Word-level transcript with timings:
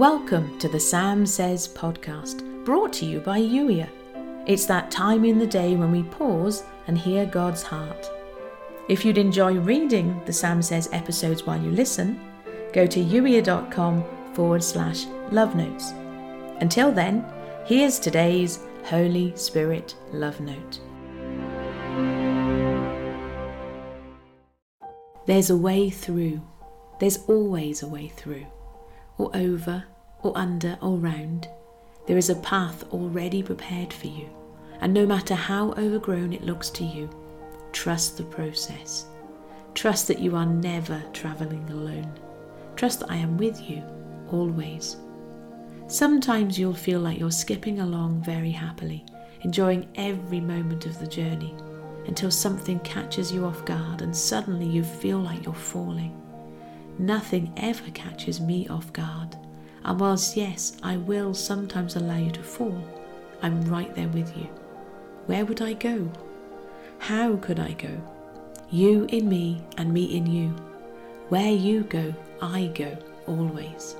Welcome 0.00 0.58
to 0.60 0.66
the 0.66 0.80
Sam 0.80 1.26
Says 1.26 1.68
podcast, 1.68 2.64
brought 2.64 2.90
to 2.94 3.04
you 3.04 3.20
by 3.20 3.38
Youier. 3.38 3.86
It's 4.46 4.64
that 4.64 4.90
time 4.90 5.26
in 5.26 5.38
the 5.38 5.46
day 5.46 5.76
when 5.76 5.92
we 5.92 6.04
pause 6.04 6.64
and 6.86 6.96
hear 6.96 7.26
God's 7.26 7.62
heart. 7.62 8.10
If 8.88 9.04
you'd 9.04 9.18
enjoy 9.18 9.58
reading 9.58 10.18
the 10.24 10.32
Sam 10.32 10.62
Says 10.62 10.88
episodes 10.92 11.44
while 11.44 11.60
you 11.60 11.70
listen, 11.70 12.18
go 12.72 12.86
to 12.86 12.98
youier.com 12.98 14.02
forward 14.32 14.64
slash 14.64 15.04
love 15.32 15.54
notes. 15.54 15.90
Until 16.62 16.90
then, 16.90 17.22
here's 17.66 17.98
today's 17.98 18.60
Holy 18.84 19.36
Spirit 19.36 19.96
love 20.14 20.40
note. 20.40 20.80
There's 25.26 25.50
a 25.50 25.58
way 25.58 25.90
through. 25.90 26.40
There's 27.00 27.18
always 27.26 27.82
a 27.82 27.86
way 27.86 28.08
through 28.08 28.46
or 29.20 29.30
over, 29.34 29.84
or 30.22 30.36
under, 30.36 30.78
or 30.80 30.96
round, 30.96 31.48
there 32.06 32.18
is 32.18 32.30
a 32.30 32.36
path 32.36 32.84
already 32.92 33.42
prepared 33.42 33.92
for 33.92 34.06
you. 34.06 34.28
And 34.80 34.94
no 34.94 35.06
matter 35.06 35.34
how 35.34 35.72
overgrown 35.72 36.32
it 36.32 36.42
looks 36.42 36.70
to 36.70 36.84
you, 36.84 37.10
trust 37.72 38.16
the 38.16 38.24
process. 38.24 39.06
Trust 39.74 40.08
that 40.08 40.18
you 40.18 40.34
are 40.36 40.46
never 40.46 41.02
travelling 41.12 41.68
alone. 41.70 42.12
Trust 42.76 43.00
that 43.00 43.10
I 43.10 43.16
am 43.16 43.36
with 43.36 43.60
you 43.60 43.82
always. 44.32 44.96
Sometimes 45.86 46.58
you'll 46.58 46.74
feel 46.74 47.00
like 47.00 47.18
you're 47.18 47.30
skipping 47.30 47.80
along 47.80 48.22
very 48.22 48.50
happily, 48.50 49.04
enjoying 49.42 49.88
every 49.96 50.40
moment 50.40 50.86
of 50.86 50.98
the 50.98 51.06
journey, 51.06 51.54
until 52.06 52.30
something 52.30 52.78
catches 52.80 53.32
you 53.32 53.44
off 53.44 53.64
guard 53.64 54.02
and 54.02 54.16
suddenly 54.16 54.66
you 54.66 54.82
feel 54.82 55.18
like 55.18 55.44
you're 55.44 55.54
falling. 55.54 56.16
Nothing 56.98 57.52
ever 57.56 57.90
catches 57.90 58.40
me 58.40 58.66
off 58.68 58.92
guard. 58.92 59.36
And 59.84 59.98
whilst, 59.98 60.36
yes, 60.36 60.76
I 60.82 60.96
will 60.96 61.34
sometimes 61.34 61.96
allow 61.96 62.18
you 62.18 62.30
to 62.32 62.42
fall, 62.42 62.82
I'm 63.42 63.62
right 63.64 63.94
there 63.94 64.08
with 64.08 64.36
you. 64.36 64.48
Where 65.26 65.44
would 65.44 65.62
I 65.62 65.72
go? 65.72 66.10
How 66.98 67.36
could 67.36 67.58
I 67.58 67.72
go? 67.72 68.00
You 68.70 69.06
in 69.08 69.28
me 69.28 69.62
and 69.78 69.92
me 69.92 70.16
in 70.16 70.26
you. 70.26 70.50
Where 71.28 71.52
you 71.52 71.84
go, 71.84 72.14
I 72.42 72.66
go 72.74 72.96
always. 73.26 73.96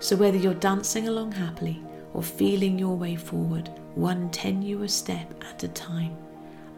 So 0.00 0.16
whether 0.16 0.36
you're 0.36 0.54
dancing 0.54 1.08
along 1.08 1.32
happily 1.32 1.80
or 2.12 2.22
feeling 2.22 2.78
your 2.78 2.96
way 2.96 3.14
forward, 3.14 3.70
one 3.94 4.30
tenuous 4.30 4.94
step 4.94 5.32
at 5.48 5.62
a 5.62 5.68
time, 5.68 6.16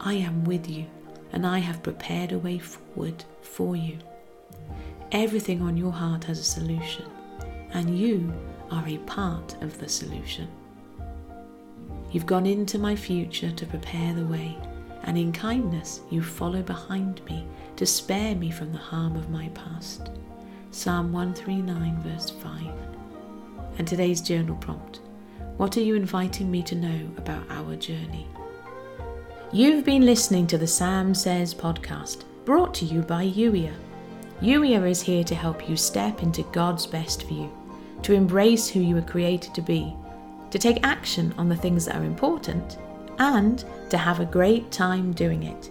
I 0.01 0.15
am 0.15 0.45
with 0.45 0.69
you 0.69 0.87
and 1.33 1.47
I 1.47 1.59
have 1.59 1.83
prepared 1.83 2.33
a 2.33 2.39
way 2.39 2.59
forward 2.59 3.25
for 3.41 3.75
you. 3.75 3.99
Everything 5.11 5.63
on 5.63 5.77
your 5.77 5.93
heart 5.93 6.25
has 6.25 6.39
a 6.39 6.45
solution, 6.45 7.07
and 7.75 7.99
you 7.99 8.33
are 8.71 8.87
a 8.89 8.99
part 8.99 9.61
of 9.63 9.79
the 9.79 9.89
solution. 9.89 10.49
You've 12.13 12.27
gone 12.27 12.47
into 12.47 12.79
my 12.79 12.95
future 12.95 13.51
to 13.51 13.67
prepare 13.67 14.15
the 14.15 14.25
way, 14.25 14.57
and 15.03 15.19
in 15.19 15.33
kindness 15.33 16.01
you 16.11 16.23
follow 16.23 16.63
behind 16.63 17.25
me 17.27 17.45
to 17.77 17.85
spare 17.85 18.37
me 18.37 18.51
from 18.51 18.73
the 18.73 18.79
harm 18.79 19.17
of 19.17 19.31
my 19.31 19.49
past. 19.49 20.11
Psalm 20.71 21.13
139, 21.13 22.03
verse 22.03 22.31
5. 22.31 22.63
And 23.79 23.87
today's 23.87 24.21
journal 24.21 24.57
prompt 24.57 25.01
What 25.57 25.77
are 25.77 25.83
you 25.83 25.97
inviting 25.97 26.51
me 26.51 26.63
to 26.63 26.77
know 26.77 27.09
about 27.17 27.45
our 27.51 27.75
journey? 27.77 28.29
You've 29.53 29.85
been 29.85 30.07
listening 30.07 30.47
to 30.49 30.59
the 30.59 30.67
Sam 30.67 31.15
Says 31.15 31.55
podcast, 31.55 32.23
brought 32.45 32.75
to 32.75 32.85
you 32.85 33.03
by 33.03 33.27
Youier. 33.27 33.75
Youier 34.41 34.89
is 34.89 35.01
here 35.01 35.25
to 35.25 35.35
help 35.35 35.69
you 35.69 35.77
step 35.77 36.23
into 36.23 36.43
God's 36.53 36.87
best 36.87 37.31
you, 37.31 37.53
to 38.05 38.13
embrace 38.13 38.69
who 38.69 38.81
you 38.81 38.95
were 38.95 39.03
created 39.03 39.55
to 39.55 39.63
be, 39.63 39.95
to 40.51 40.59
take 40.59 40.87
action 40.87 41.35
on 41.37 41.49
the 41.49 41.57
things 41.57 41.85
that 41.85 41.97
are 41.97 42.05
important, 42.05 42.79
and 43.19 43.65
to 43.91 43.97
have 43.97 44.21
a 44.21 44.25
great 44.25 44.71
time 44.71 45.13
doing 45.13 45.43
it. 45.43 45.71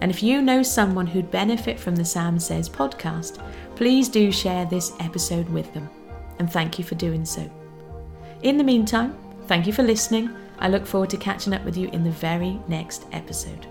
And 0.00 0.10
if 0.10 0.22
you 0.22 0.42
know 0.42 0.62
someone 0.62 1.06
who'd 1.06 1.30
benefit 1.30 1.78
from 1.78 1.96
the 1.96 2.04
Sam 2.04 2.38
Says 2.38 2.68
podcast, 2.68 3.42
please 3.76 4.08
do 4.08 4.30
share 4.32 4.66
this 4.66 4.92
episode 5.00 5.48
with 5.48 5.72
them. 5.72 5.88
And 6.38 6.50
thank 6.52 6.78
you 6.78 6.84
for 6.84 6.96
doing 6.96 7.24
so. 7.24 7.50
In 8.42 8.58
the 8.58 8.64
meantime, 8.64 9.16
thank 9.46 9.66
you 9.66 9.72
for 9.72 9.82
listening. 9.82 10.30
I 10.58 10.68
look 10.68 10.86
forward 10.86 11.10
to 11.10 11.16
catching 11.16 11.54
up 11.54 11.64
with 11.64 11.76
you 11.76 11.88
in 11.88 12.04
the 12.04 12.10
very 12.10 12.58
next 12.68 13.06
episode. 13.12 13.66